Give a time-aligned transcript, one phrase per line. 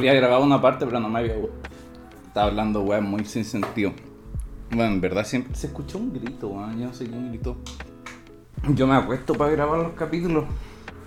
[0.00, 1.60] Había grabado una parte, pero no me había gustado.
[2.26, 3.92] Estaba hablando, weón, muy sin sentido.
[4.70, 6.80] Bueno, en verdad siempre se escuchó un grito, weón.
[6.80, 7.58] Yo no sé quién gritó.
[8.74, 10.46] Yo me acuesto para grabar los capítulos.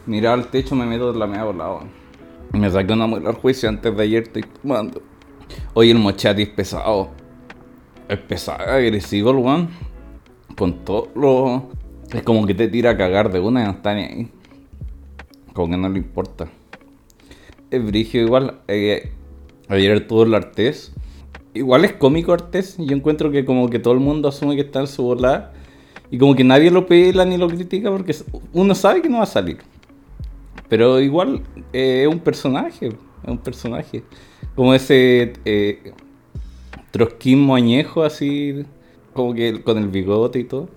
[0.05, 1.79] Miraba al techo, me meto de la media volada.
[2.51, 5.01] Me saqué una muela al juicio antes de ayer, estoy tomando.
[5.73, 7.09] Hoy el mochati es pesado.
[8.07, 9.69] Es pesado, agresivo el weón.
[10.55, 11.69] Con todo lo.
[12.11, 14.31] Es como que te tira a cagar de una y no está ni ahí.
[15.51, 16.47] Como que no le importa.
[17.73, 18.59] Es brigio igual.
[18.67, 19.09] Eh,
[19.67, 20.93] ayer el Artés.
[21.55, 22.75] Igual es cómico Artés.
[22.77, 25.53] Yo encuentro que como que todo el mundo asume que está en su volada.
[26.11, 28.15] Y como que nadie lo pela ni lo critica porque
[28.51, 29.57] uno sabe que no va a salir.
[30.69, 31.41] Pero igual
[31.73, 32.89] eh, es un personaje.
[32.89, 34.03] Es un personaje.
[34.55, 35.93] Como ese eh,
[36.91, 38.65] trotskismo añejo así.
[39.13, 40.69] Como que con el bigote y todo.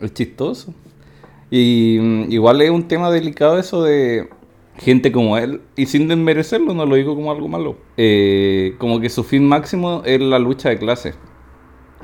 [0.00, 0.72] Es chistoso.
[1.50, 4.28] Y mm, igual es un tema delicado eso de
[4.78, 9.08] gente como él, y sin desmerecerlo, no lo digo como algo malo, eh, como que
[9.08, 11.18] su fin máximo es la lucha de clases.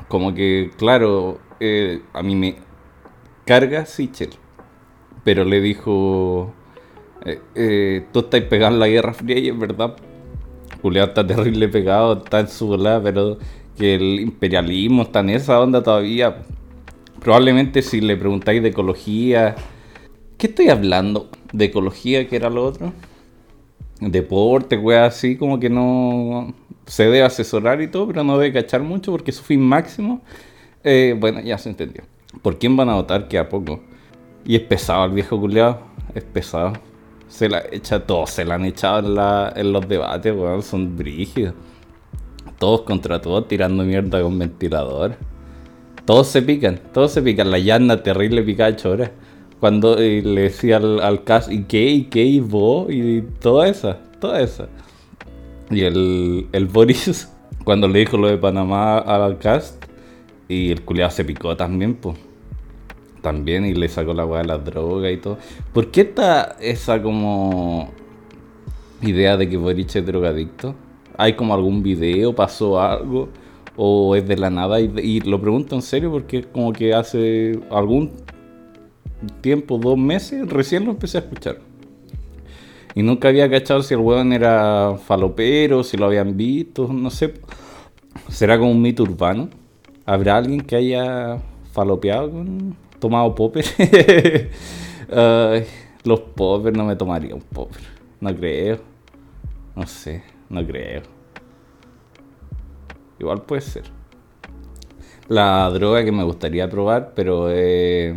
[0.07, 2.55] Como que, claro, eh, a mí me
[3.45, 4.31] carga Sichel,
[5.23, 6.53] pero le dijo,
[7.25, 9.95] eh, tú estás pegando la Guerra Fría y es verdad,
[10.81, 13.37] Julián está terrible pegado, está en su volada, pero
[13.77, 16.43] que el imperialismo está en esa onda todavía.
[17.19, 19.55] Probablemente si le preguntáis de ecología,
[20.37, 21.29] ¿qué estoy hablando?
[21.53, 22.91] De ecología, que era lo otro.
[24.01, 26.53] Deporte, wea, así como que no
[26.85, 30.21] se debe asesorar y todo, pero no debe cachar mucho porque su fin máximo,
[30.83, 32.03] eh, bueno, ya se entendió.
[32.41, 33.29] ¿Por quién van a votar?
[33.29, 33.81] Que a poco.
[34.43, 35.79] Y es pesado el viejo culiado,
[36.13, 36.73] es pesado.
[37.29, 40.97] Se la echa todos, se la han echado en, la, en los debates, weón, son
[40.97, 41.53] brígidos.
[42.59, 45.15] Todos contra todos, tirando mierda con ventilador.
[46.05, 47.49] Todos se pican, todos se pican.
[47.49, 49.11] La llana terrible pica chora
[49.63, 51.89] cuando eh, le decía al, al, cast, ¿y qué?
[51.89, 52.21] ¿y qué?
[52.21, 52.91] ¿y vos?
[52.91, 54.67] Y toda esa, toda esa.
[55.71, 57.31] Y el, el Boris,
[57.63, 59.81] cuando le dijo lo de Panamá al cast,
[60.49, 62.17] y el culiado se picó también, pues.
[63.21, 65.37] También, y le sacó la weá de la droga y todo.
[65.71, 67.89] ¿Por qué está esa como
[69.01, 70.75] idea de que Boris es drogadicto?
[71.17, 72.35] ¿Hay como algún video?
[72.35, 73.29] ¿Pasó algo?
[73.77, 74.81] ¿O es de la nada?
[74.81, 78.11] Y, y lo pregunto en serio porque como que hace algún
[79.41, 81.59] tiempo, dos meses, recién lo empecé a escuchar.
[82.95, 87.33] Y nunca había cachado si el weón era falopero, si lo habían visto, no sé.
[88.29, 89.49] ¿Será como un mito urbano?
[90.05, 91.39] ¿Habrá alguien que haya
[91.71, 92.75] falopeado con...
[92.99, 93.65] tomado popper?
[96.03, 97.81] los poppers no me tomaría un popper.
[98.19, 98.79] No creo.
[99.75, 101.01] No sé, no creo.
[103.19, 103.83] Igual puede ser.
[105.29, 107.47] La droga que me gustaría probar, pero...
[107.49, 108.13] Eh,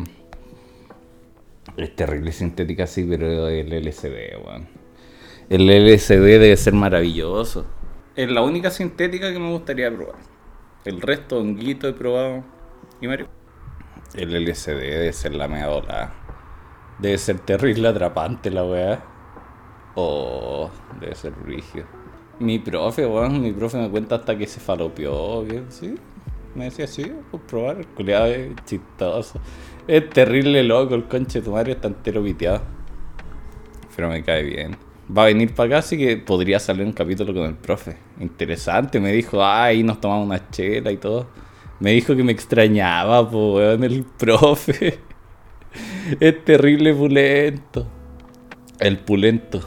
[1.76, 4.69] es terrible sintética, sí, pero el LCD, weón.
[5.48, 7.66] El LCD debe ser maravilloso.
[8.16, 10.16] Es la única sintética que me gustaría probar.
[10.84, 12.44] El resto, honguito he probado.
[13.00, 13.28] ¿Y Mario?
[14.14, 16.14] El LCD debe ser la mea
[16.98, 19.04] Debe ser terrible atrapante la weá.
[19.94, 20.70] Oh,
[21.00, 21.87] debe ser rígido.
[22.38, 25.97] Mi profe, weón, mi profe me cuenta hasta que se falopeó, ¿sí?
[26.56, 29.39] Me decía, sí, pues probar, el culiado es chistoso.
[29.87, 32.62] Es terrible loco, el conche de tu madre está entero piteado.
[33.94, 34.77] Pero me cae bien.
[35.15, 37.99] Va a venir para acá, así que podría salir un capítulo con el profe.
[38.21, 41.28] Interesante, me dijo, ay, nos tomamos una chela y todo.
[41.78, 44.99] Me dijo que me extrañaba, pues, weón, el profe.
[46.19, 47.87] Es terrible pulento.
[48.81, 49.61] El pulento.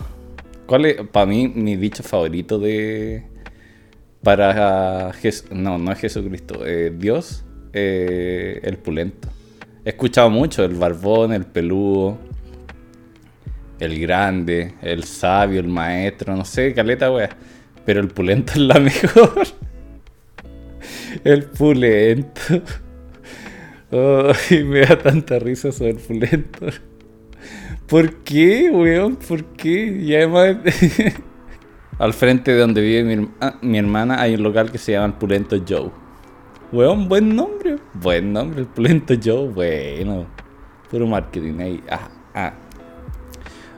[0.65, 3.28] ¿Cuál es, para mí, mi dicho favorito de.
[4.23, 5.51] Para Jesús.
[5.51, 6.65] No, no es Jesucristo.
[6.65, 9.29] Eh, Dios, eh, el pulento.
[9.85, 12.17] He escuchado mucho, el barbón, el peludo,
[13.79, 17.29] el grande, el sabio, el maestro, no sé, caleta, wea.
[17.85, 19.47] Pero el pulento es la mejor.
[21.23, 22.61] el pulento.
[23.91, 26.67] Ay, me da tanta risa sobre el pulento.
[27.87, 29.15] ¿Por qué, weón?
[29.15, 29.85] ¿Por qué?
[29.85, 30.57] Y además...
[31.99, 35.07] Al frente de donde vive mi, ah, mi hermana hay un local que se llama
[35.07, 35.91] el Pulento Joe.
[36.71, 37.77] Weón, buen nombre.
[37.93, 39.49] Buen nombre, el Pulento Joe.
[39.49, 40.25] Bueno.
[40.89, 41.83] Puro marketing ahí.
[41.89, 42.53] Ah, ah.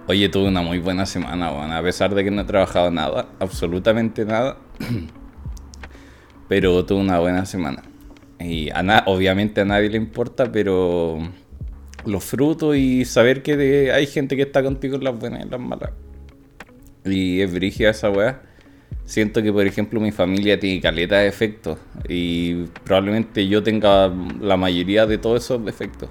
[0.08, 1.72] Oye, tuve una muy buena semana, weón.
[1.72, 3.28] A pesar de que no he trabajado nada.
[3.40, 4.58] Absolutamente nada.
[6.48, 7.82] pero tuve una buena semana.
[8.40, 8.70] Y
[9.06, 11.18] obviamente a nadie le importa, pero
[12.06, 15.60] los frutos y saber que hay gente que está contigo en las buenas y las
[15.60, 15.92] malas.
[17.06, 18.42] Y es brígida esa weá
[19.12, 21.78] siento que, por ejemplo, mi familia tiene caleta de efectos
[22.08, 26.10] y probablemente yo tenga la mayoría de todos esos defectos.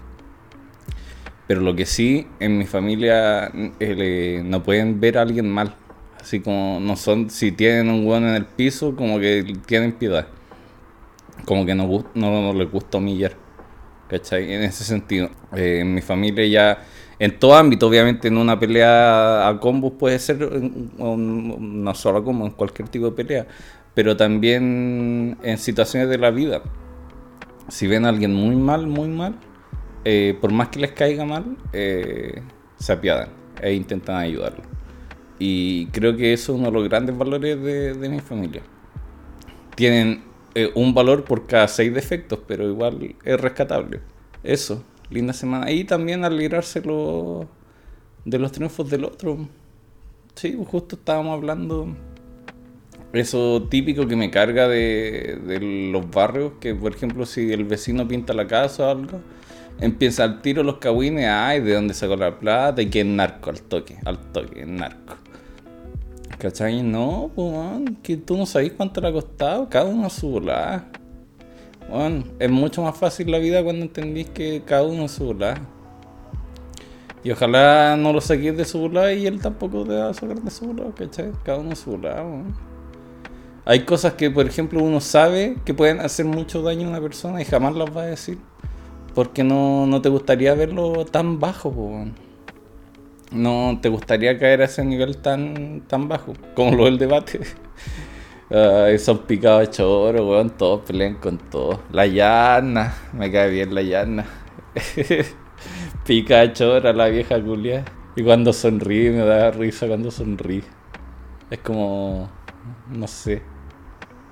[1.46, 3.50] Pero lo que sí, en mi familia
[3.80, 5.74] eh, no pueden ver a alguien mal.
[6.20, 10.28] Así como no son, si tienen un weón en el piso, como que tienen piedad.
[11.46, 13.32] Como que no, no, les gusta humillar.
[14.08, 14.52] ¿Cachai?
[14.52, 15.30] En ese sentido.
[15.56, 16.84] Eh, en mi familia ya,
[17.20, 22.52] en todo ámbito, obviamente en una pelea a combos puede ser, no solo como en
[22.52, 23.46] cualquier tipo de pelea,
[23.94, 26.62] pero también en situaciones de la vida.
[27.68, 29.34] Si ven a alguien muy mal, muy mal,
[30.06, 32.40] eh, por más que les caiga mal, eh,
[32.78, 33.28] se apiadan
[33.60, 34.62] e intentan ayudarlo.
[35.38, 38.62] Y creo que eso es uno de los grandes valores de, mi familia.
[39.74, 40.22] Tienen
[40.54, 44.00] eh, un valor por cada seis defectos, pero igual es rescatable.
[44.42, 45.70] Eso, linda semana.
[45.70, 49.48] Y también alegrarse de los triunfos del otro.
[50.34, 51.94] Sí, pues justo estábamos hablando
[53.12, 55.58] eso típico que me carga de,
[55.92, 59.20] los barrios, que por ejemplo si el vecino pinta la casa o algo,
[59.80, 63.50] empieza al tiro los cagüines, ay, de dónde sacó la plata y que es narco
[63.50, 65.16] al toque, al toque, es narco.
[66.38, 66.82] ¿Cachai?
[66.82, 67.56] No, pues,
[68.02, 70.84] que tú no sabes cuánto le ha costado, cada uno a su lado.
[71.88, 75.60] Bueno, es mucho más fácil la vida cuando entendís que cada uno a su lado.
[77.22, 80.40] Y ojalá no lo saques de su lado y él tampoco te va a sacar
[80.40, 81.32] de su lado, ¿cachai?
[81.44, 82.44] Cada uno a su lado.
[83.66, 87.42] Hay cosas que, por ejemplo, uno sabe que pueden hacer mucho daño a una persona
[87.42, 88.38] y jamás las va a decir.
[89.14, 92.06] Porque no, no te gustaría verlo tan bajo,
[93.32, 97.40] No te gustaría caer a ese nivel tan, tan bajo, como lo del debate.
[98.50, 100.50] Uh, son picados de choro, weón.
[100.50, 101.82] Todos pelean con todo.
[101.92, 104.26] La llana, me cae bien la llana.
[106.04, 107.84] Pica de chora la vieja culia.
[108.16, 110.64] Y cuando sonríe, me da risa cuando sonríe.
[111.48, 112.28] Es como.
[112.88, 113.42] No sé.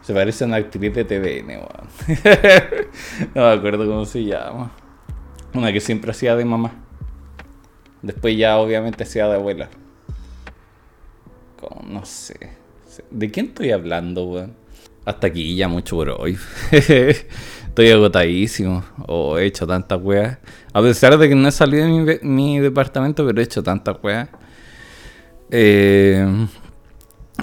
[0.00, 1.88] Se parece a una actriz de TVN, weón.
[3.34, 4.72] no me acuerdo cómo se llama.
[5.54, 6.72] Una que siempre hacía de mamá.
[8.02, 9.68] Después ya obviamente hacía de abuela.
[11.86, 12.57] no sé.
[13.10, 14.54] ¿De quién estoy hablando, weón?
[15.04, 16.38] Hasta aquí ya mucho por hoy.
[16.70, 18.84] estoy agotadísimo.
[19.06, 20.38] O he hecho tantas weas.
[20.72, 24.28] A pesar de que no he salido de mi, departamento, pero he hecho tantas weas.
[25.50, 26.26] Eh,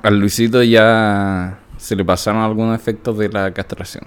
[0.03, 4.05] al Luisito ya se le pasaron algunos efectos de la castración.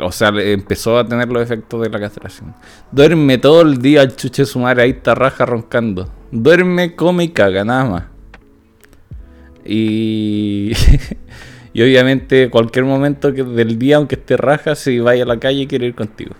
[0.00, 2.54] O sea, empezó a tener los efectos de la castración.
[2.90, 6.10] Duerme todo el día el chuche su madre, ahí está raja roncando.
[6.32, 7.32] Duerme, come y
[7.64, 8.04] nada más.
[9.68, 10.72] Y,
[11.74, 15.66] y obviamente cualquier momento que del día, aunque esté raja, si vaya a la calle
[15.66, 16.34] quiere ir contigo.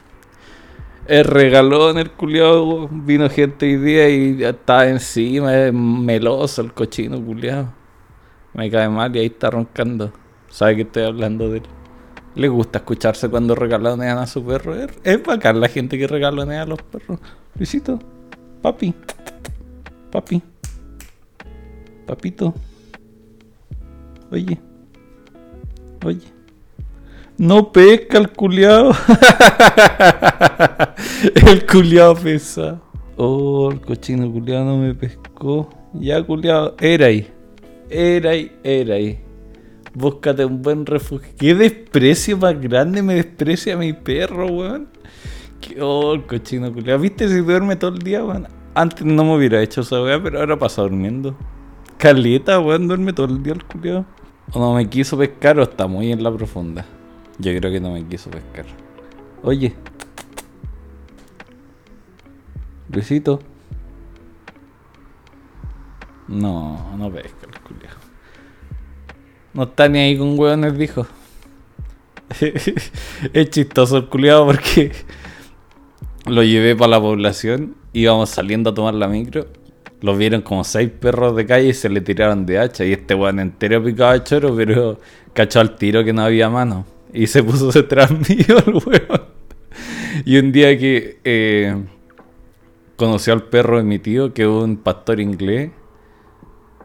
[1.07, 7.23] El regalón, el culiado, vino gente hoy día y está encima, es meloso el cochino
[7.25, 7.73] culiado.
[8.53, 10.13] Me cae mal y ahí está roncando.
[10.51, 11.63] ¿Sabe que estoy hablando de él?
[12.35, 14.75] Le gusta escucharse cuando regalonean a su perro.
[14.75, 17.21] Es, bacán la gente que regalonea a los perros.
[17.57, 17.99] Luisito,
[18.61, 18.95] papi,
[20.13, 20.43] papi,
[22.07, 22.55] papito.
[24.31, 24.59] Oye,
[26.05, 26.39] oye.
[27.39, 28.91] No pesca el culiao.
[31.35, 32.81] el culiao pesa.
[33.17, 35.71] Oh, el cochino culiao no me pescó.
[35.95, 37.29] Ya culiao, era ahí.
[37.89, 39.21] Era ahí, era ahí.
[39.95, 41.29] Búscate un buen refugio.
[41.39, 44.89] Qué desprecio más grande me desprecia mi perro, weón.
[45.61, 46.99] Qué oh, cochino culiado.
[46.99, 48.49] ¿Viste si duerme todo el día, weón?
[48.75, 51.37] Antes no me hubiera hecho esa weá, pero ahora pasa durmiendo.
[51.97, 54.05] Caleta, weón, duerme todo el día el culiado.
[54.55, 56.85] No me quiso pescar o está muy en la profunda.
[57.39, 58.67] Yo creo que no me quiso pescar.
[59.43, 59.75] Oye.
[62.91, 63.41] Luisito.
[66.27, 67.97] No, no pesca el culiado.
[69.55, 71.07] No está ni ahí con hueones, dijo.
[73.33, 74.93] es chistoso el culiado porque
[76.27, 79.47] lo llevé para la población, íbamos saliendo a tomar la micro.
[80.01, 82.85] Lo vieron como seis perros de calle y se le tiraron de hacha.
[82.85, 84.99] Y este weón entero picaba de choro, pero
[85.33, 86.87] cachó al tiro que no había mano.
[87.13, 89.23] Y se puso detrás mío el weón.
[90.25, 91.77] Y un día que eh,
[92.97, 95.71] conoció al perro de mi tío, que es un pastor inglés,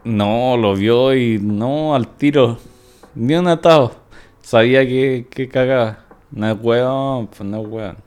[0.03, 2.57] no, lo vio y no, al tiro.
[3.15, 3.95] Ni un atado.
[4.41, 6.05] Sabía que, que cagaba.
[6.31, 7.97] No es weón, pues no es weón.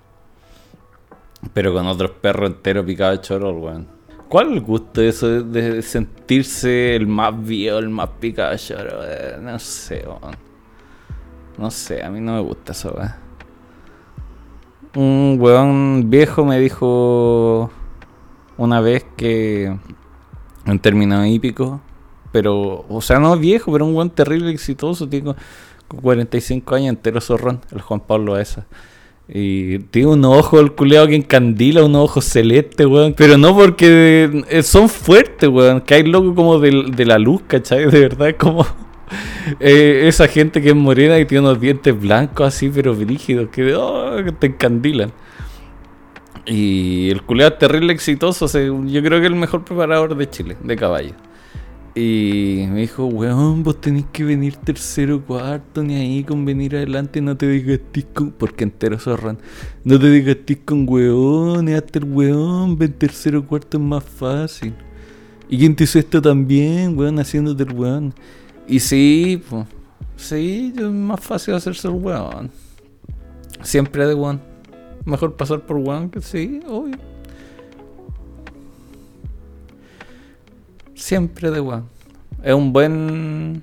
[1.54, 3.95] Pero con otros perros enteros de choro, weón.
[4.28, 9.00] ¿Cuál el gusto de eso de sentirse el más viejo, el más de choro?
[9.40, 10.36] No sé, weón.
[11.58, 13.14] No sé, a mí no me gusta eso, weón.
[14.94, 17.70] Un weón viejo me dijo
[18.56, 19.76] una vez que
[20.64, 21.80] en términos hípicos
[22.36, 25.34] pero, o sea, no viejo, pero un buen terrible exitoso, tiene
[25.88, 28.66] con 45 años entero zorrón, el Juan Pablo esa.
[29.28, 33.14] Y tiene unos ojos el culeado que encandila, unos ojos celestes, weón.
[33.16, 35.80] Pero no porque eh, son fuertes, weón.
[35.80, 37.90] Que hay loco como de, de la luz, ¿cachai?
[37.90, 38.64] De verdad, como
[39.60, 43.74] eh, esa gente que es morena y tiene unos dientes blancos así, pero brígidos, que,
[43.74, 45.12] oh, te encandilan.
[46.46, 48.46] Y el culeado es terrible exitoso.
[48.46, 51.14] yo creo que es el mejor preparador de Chile, de caballo.
[51.98, 57.22] Y me dijo, weón, vos tenés que venir tercero, cuarto, ni ahí con venir adelante,
[57.22, 57.80] no te digas
[58.12, 58.32] con.
[58.32, 59.38] Porque entero zorran.
[59.82, 60.36] No te digas
[60.66, 64.74] con weón, hasta el weón, ven tercero, cuarto es más fácil.
[65.48, 68.12] ¿Y quién te hizo esto también, weón, haciéndote el weón?
[68.68, 69.66] Y sí, pues.
[70.16, 72.50] Sí, es más fácil hacerse el weón.
[73.62, 74.42] Siempre de weón.
[75.06, 76.98] Mejor pasar por weón que sí, obvio.
[80.96, 81.88] Siempre de weón.
[82.42, 83.62] Es un buen.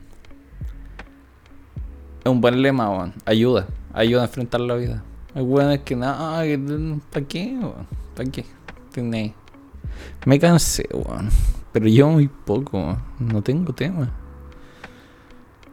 [2.23, 3.13] Es un buen lema, weón.
[3.25, 3.67] Ayuda.
[3.91, 5.03] Ayuda a enfrentar la vida.
[5.33, 6.43] Hay weones que nada,
[7.11, 7.87] ¿para qué, weón?
[8.15, 8.45] ¿Para qué?
[8.91, 9.33] Tiene.
[10.25, 11.29] Me cansé, weón.
[11.71, 13.03] Pero yo muy poco, weón.
[13.19, 14.11] No tengo tema.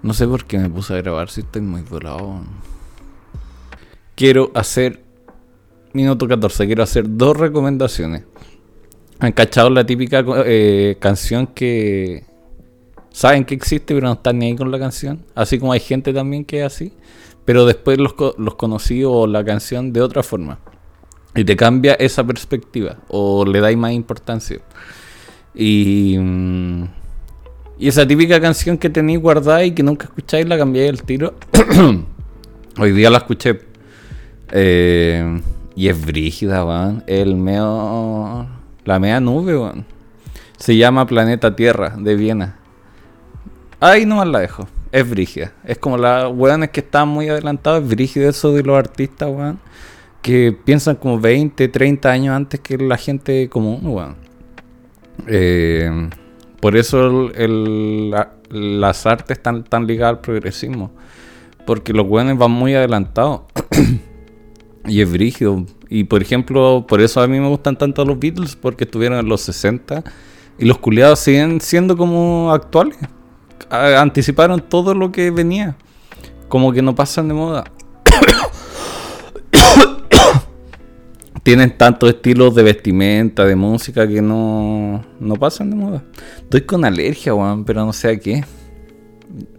[0.02, 2.40] No sé por qué me puse a grabar si estoy muy volado.
[4.14, 5.04] Quiero hacer.
[5.92, 8.24] Minuto 14, quiero hacer dos recomendaciones.
[9.20, 12.24] ¿Han cachado la típica eh, canción que
[13.10, 15.24] saben que existe pero no están ni ahí con la canción?
[15.34, 16.92] Así como hay gente también que es así,
[17.44, 20.58] pero después los, los conocí o la canción de otra forma.
[21.34, 24.58] Y te cambia esa perspectiva o le dais más importancia.
[25.54, 26.16] Y.
[26.18, 26.84] Mm,
[27.78, 31.34] y esa típica canción que tenéis guardada y que nunca escucháis, la cambiáis el tiro.
[32.78, 33.58] Hoy día la escuché.
[34.52, 35.40] Eh,
[35.74, 37.02] y es brígida, weón.
[37.06, 38.59] El meo.
[38.90, 39.85] La mea nube, weón.
[40.59, 42.56] Se llama Planeta Tierra, de Viena.
[43.78, 44.66] Ahí nomás la dejo.
[44.90, 45.52] Es brígida.
[45.64, 47.85] Es como la weón es que están muy adelantados.
[47.85, 49.61] Es brígida eso de los artistas, weón.
[50.23, 54.16] Que piensan como 20, 30 años antes que la gente común, weón.
[55.28, 56.11] Eh,
[56.61, 57.30] por eso
[58.50, 60.90] las artes están tan ligadas al progresismo.
[61.64, 63.42] Porque los weones van muy adelantados.
[64.85, 65.64] y es brígido.
[65.90, 69.28] Y por ejemplo, por eso a mí me gustan tanto los Beatles, porque estuvieron en
[69.28, 70.04] los 60
[70.56, 72.97] y los culiados siguen siendo como actuales.
[73.68, 75.76] Anticiparon todo lo que venía.
[76.49, 77.64] Como que no pasan de moda.
[81.42, 86.04] tienen tantos estilos de vestimenta, de música que no, no pasan de moda.
[86.37, 88.44] Estoy con alergia, weón, pero no sé a qué.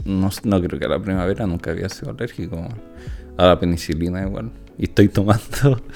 [0.05, 2.69] No, no, creo que a la primavera nunca había sido alérgico.
[3.37, 4.51] A la penicilina igual.
[4.77, 5.81] Y estoy tomando.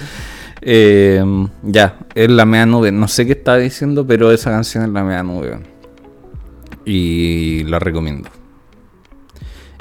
[0.68, 2.92] Em, ya, es la media nube.
[2.92, 5.60] No sé qué está diciendo, pero esa canción es la media nube.
[6.86, 8.30] Y la recomiendo.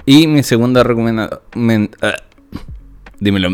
[0.04, 1.40] Y mi segunda recomendación.
[1.56, 2.08] Uh,
[3.18, 3.48] dímelo,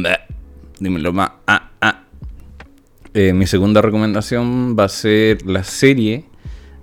[0.81, 1.31] dímelo más.
[1.47, 2.03] Ah,
[3.15, 6.31] eh, mi segunda recomendación va a ser la serie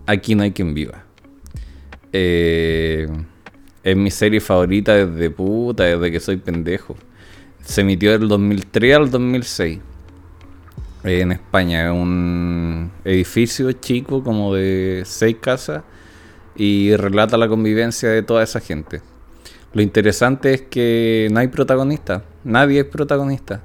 [0.08, 1.04] Aquí no hay quien viva.
[2.14, 3.08] Eh,
[3.84, 6.96] es mi serie favorita desde puta, desde que soy pendejo.
[7.68, 9.80] Se emitió del 2003 al 2006
[11.04, 11.88] eh, en España.
[11.88, 15.84] Es un edificio chico como de seis casas
[16.56, 19.02] y relata la convivencia de toda esa gente.
[19.74, 23.62] Lo interesante es que no hay protagonista, nadie es protagonista.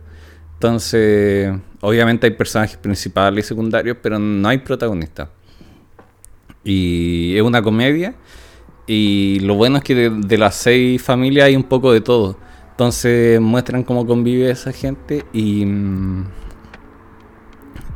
[0.55, 5.29] Entonces, obviamente hay personajes principales y secundarios, pero no hay protagonistas.
[6.65, 8.17] Y es una comedia.
[8.85, 12.37] Y lo bueno es que de, las seis familias hay un poco de todo.
[12.73, 16.27] Entonces muestran cómo convive esa gente y, mm,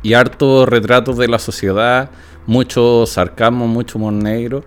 [0.03, 2.09] y harto retratos de la sociedad,
[2.45, 4.63] mucho sarcasmo, mucho humor negro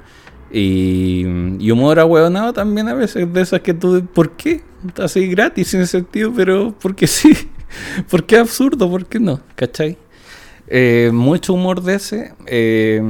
[0.53, 1.25] y,
[1.59, 4.63] y humor ahueonado también a veces, de esas que tú, ¿por qué?
[4.97, 7.33] Así gratis, sin sentido, pero porque sí.
[8.11, 8.91] ¿Por qué absurdo?
[8.91, 9.41] ¿Por qué no?
[9.55, 9.97] ¿Cachai?
[10.67, 12.33] Eh, mucho humor de ese.
[12.47, 13.03] Eh,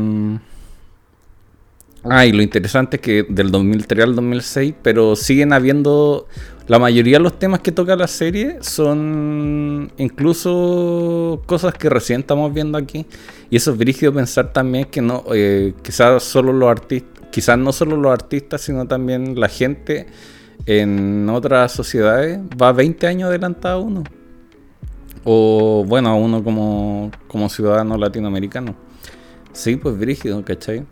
[2.04, 6.26] ah, y lo interesante es que del 2003 al 2006, pero siguen habiendo.
[6.70, 12.54] La mayoría de los temas que toca la serie son incluso cosas que recién estamos
[12.54, 13.06] viendo aquí.
[13.50, 17.72] Y eso es brígido pensar también que no, eh, quizás solo los artistas, quizás no
[17.72, 20.06] solo los artistas, sino también la gente
[20.64, 24.04] en otras sociedades va 20 años adelantado a uno
[25.24, 28.76] o bueno, a uno como, como ciudadano latinoamericano.
[29.52, 30.86] Sí, pues brígido, ¿cachai?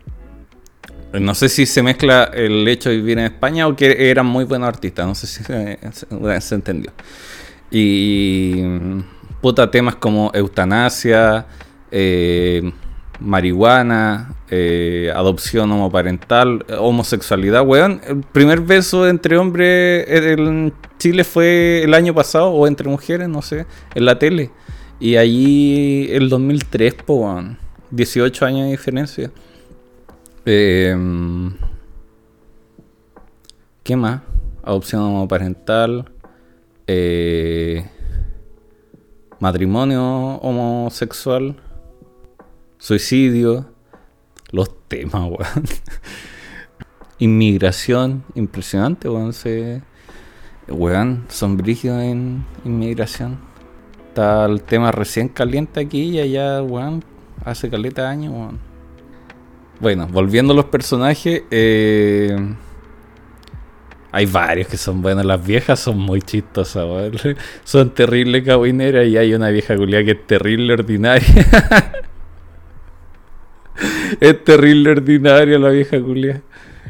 [1.13, 4.45] No sé si se mezcla el hecho de vivir en España o que eran muy
[4.45, 6.91] buenos artistas, no sé si se, entendió.
[7.71, 8.63] Y
[9.41, 11.47] puta temas como eutanasia,
[11.91, 12.71] eh,
[13.19, 18.01] marihuana, eh, adopción homoparental, homosexualidad, weón.
[18.07, 20.05] El primer beso entre hombres
[20.99, 24.51] Chile fue el año pasado, o Entre Mujeres, no sé, en la tele.
[24.99, 27.43] Y allí el 2003, po,
[27.89, 29.31] 18 años de diferencia.
[30.51, 31.53] Em,
[33.83, 34.21] ¿Qué más?
[34.63, 36.11] Adopción homoparental.
[36.87, 37.87] Eh,
[39.39, 40.01] matrimonio
[40.37, 41.55] homosexual.
[42.79, 43.67] Suicidio.
[44.49, 45.65] Los temas, weón.
[47.19, 48.23] Inmigración.
[48.33, 49.33] Impresionante, weón.
[49.33, 49.83] Se,
[50.67, 53.37] weón, son en inmigración.
[54.07, 57.03] Está el tema recién caliente aquí y allá, weón.
[57.45, 58.68] Hace caleta años, weón.
[59.79, 62.35] Bueno, volviendo a los personajes, eh,
[64.11, 65.25] hay varios que son buenos.
[65.25, 66.85] Las viejas son muy chistosas.
[67.63, 71.27] Son terribles cabineras y hay una vieja culia que es terrible ordinaria.
[74.19, 76.41] es terrible ordinaria la vieja culia.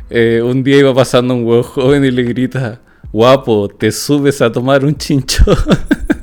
[0.10, 2.82] Eh, un día iba pasando un huevo joven y le grita,
[3.12, 5.44] guapo, te subes a tomar un chincho.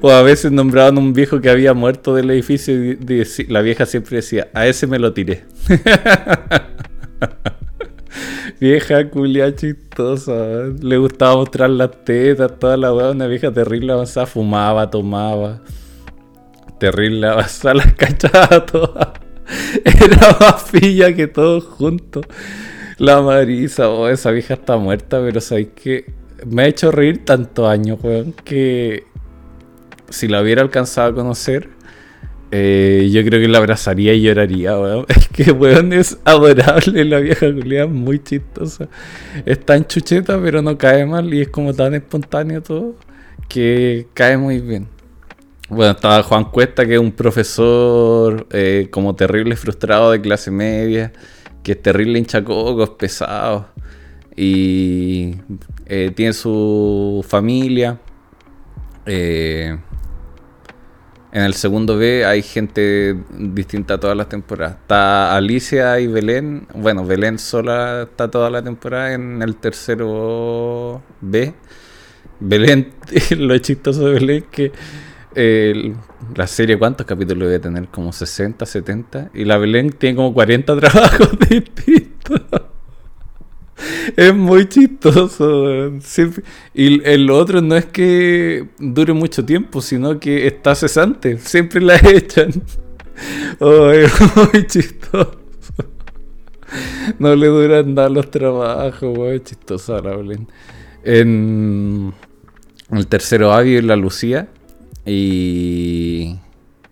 [0.00, 2.98] o a veces nombraban un viejo que había muerto del edificio y
[3.48, 5.44] la vieja siempre decía, a ese me lo tiré.
[8.60, 14.26] vieja culia chistosa, le gustaba mostrar las tetas, toda la weá, una vieja terrible avanzada,
[14.26, 15.60] fumaba, tomaba.
[16.78, 19.08] Terrible avanzada, las cachaba todas.
[19.84, 22.26] Era más filla que todos juntos.
[22.98, 26.06] La Marisa, oh, esa vieja está muerta, pero sabes que
[26.46, 29.04] me ha hecho reír tantos años, weón, que
[30.10, 31.68] si la hubiera alcanzado a conocer,
[32.50, 35.06] eh, yo creo que la abrazaría y lloraría, weón.
[35.08, 38.88] Es que, weón, es adorable la vieja Julián, muy chistosa.
[39.44, 42.94] Es tan chucheta, pero no cae mal y es como tan espontáneo todo
[43.48, 44.88] que cae muy bien.
[45.68, 51.12] Bueno, estaba Juan Cuesta, que es un profesor eh, como terrible frustrado de clase media,
[51.62, 53.68] que es terrible hinchacoco, es pesado
[54.36, 55.34] y
[55.86, 57.98] eh, tiene su familia.
[59.06, 59.76] Eh,
[61.36, 64.78] en el segundo B hay gente distinta todas las temporadas.
[64.80, 66.66] Está Alicia y Belén.
[66.72, 69.12] Bueno, Belén sola está toda la temporada.
[69.12, 71.52] En el tercero B.
[72.40, 72.94] Belén,
[73.36, 74.72] lo chistoso de Belén que
[76.34, 77.88] la serie, ¿cuántos capítulos debe tener?
[77.88, 79.32] Como 60, 70.
[79.34, 82.40] Y la Belén tiene como 40 trabajos distintos.
[84.16, 85.92] Es muy chistoso.
[86.74, 91.38] Y el otro no es que dure mucho tiempo, sino que está cesante.
[91.38, 92.50] Siempre la echan.
[93.60, 95.40] Oh, es muy chistoso.
[97.18, 100.46] No le duran nada los trabajos, muy chistosa la.
[101.04, 102.12] En
[102.90, 104.48] el tercero Avi la Lucía
[105.04, 106.36] y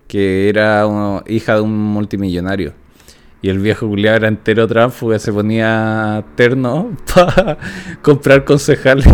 [0.07, 0.87] que era
[1.27, 2.73] hija de un multimillonario.
[3.45, 7.59] Y el viejo culiado era entero tránfuga, se ponía terno para
[8.01, 9.05] comprar concejales.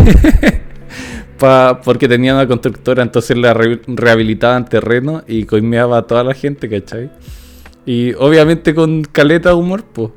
[1.83, 7.11] porque tenía una constructora, entonces la rehabilitaban terreno y coimeaba a toda la gente, ¿cachai?
[7.85, 10.11] Y obviamente con caleta humor, pues.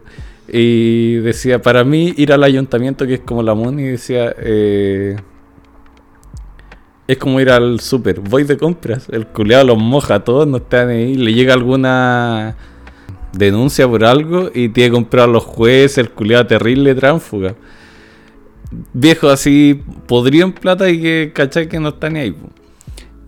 [0.47, 5.17] Y decía, para mí ir al ayuntamiento, que es como la MUNI, decía, eh,
[7.09, 10.59] es como ir al súper, voy de compras, el culeado los moja a todos, no
[10.59, 12.57] están ahí, le llega alguna
[13.37, 17.55] denuncia por algo y tiene que comprar a los jueces, el culeado terrible tránfuga.
[18.93, 22.37] Viejo así, podría en plata y que cachai que no está ni ahí.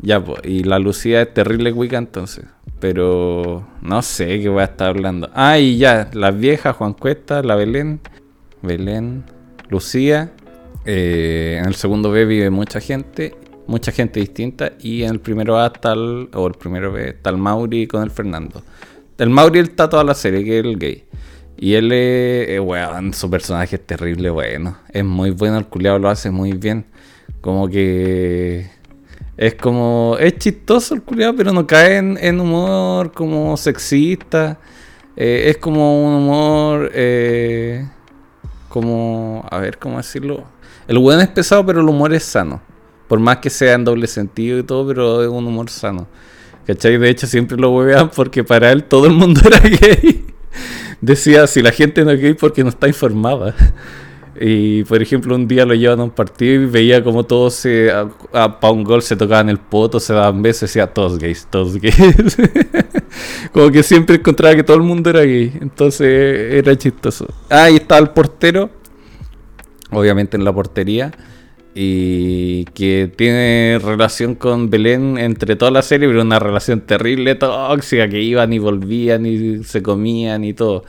[0.02, 2.44] Ya, pues, y la Lucía es terrible cuica entonces.
[2.80, 5.30] Pero no sé qué voy a estar hablando.
[5.34, 8.00] Ah, y ya, las viejas, Juan Cuesta, la Belén,
[8.62, 9.24] Belén,
[9.68, 10.32] Lucía.
[10.84, 13.34] Eh, en el segundo B vive mucha gente
[13.66, 14.72] mucha gente distinta.
[14.80, 18.02] Y en el primero A está el, o el primero B está el Mauri con
[18.02, 18.62] el Fernando.
[19.18, 21.04] El Mauri está toda la serie, que es el gay.
[21.56, 24.76] Y él es, weón, su personaje es terrible, bueno.
[24.92, 26.84] Es muy bueno, el culiado lo hace muy bien.
[27.40, 28.70] Como que.
[29.38, 30.16] Es como.
[30.20, 34.58] Es chistoso el culiado, pero no cae en, humor como sexista.
[35.16, 36.90] Eh, es como un humor.
[36.92, 37.88] Eh,
[38.68, 39.46] como.
[39.50, 40.44] A ver, ¿cómo decirlo?
[40.86, 42.60] El weón es pesado, pero el humor es sano.
[43.08, 46.06] Por más que sea en doble sentido y todo, pero es un humor sano.
[46.66, 46.98] ¿Cachai?
[46.98, 50.24] De hecho, siempre lo huevean porque para él todo el mundo era gay.
[51.00, 53.54] Decía, si la gente no es gay porque no está informada.
[54.38, 57.90] Y por ejemplo, un día lo llevan a un partido y veía como todos se,
[58.32, 62.36] para un gol se tocaban el poto, se daban besos, decía todos gays, todos gays.
[63.52, 65.56] como que siempre encontraba que todo el mundo era gay.
[65.60, 67.26] Entonces era chistoso.
[67.48, 68.70] Ah, ahí está el portero,
[69.90, 71.12] obviamente en la portería
[71.78, 78.08] y que tiene relación con Belén entre toda la serie, pero una relación terrible, tóxica,
[78.08, 80.84] que iban y volvían y se comían y todo.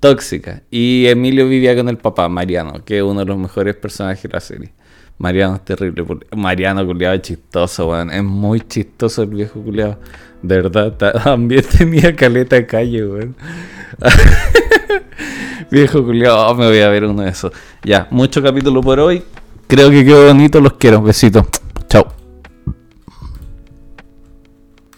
[0.00, 0.62] Tóxica.
[0.70, 4.28] Y Emilio vivía con el papá, Mariano, que es uno de los mejores personajes de
[4.30, 4.72] la serie.
[5.18, 6.02] Mariano es terrible.
[6.34, 8.10] Mariano culiado es chistoso, weón.
[8.10, 9.98] Es muy chistoso el viejo culiado.
[10.40, 13.36] De verdad, ta- también tenía caleta de calle, weón.
[15.70, 17.52] viejo culiado, oh, me voy a ver uno de esos.
[17.84, 19.22] Ya, mucho capítulo por hoy.
[19.72, 21.00] Creo que quedó bonito, los quiero.
[21.00, 21.46] Besitos.